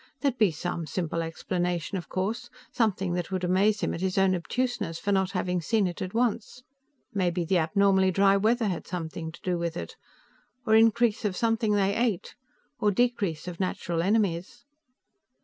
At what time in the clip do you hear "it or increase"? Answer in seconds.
9.77-11.23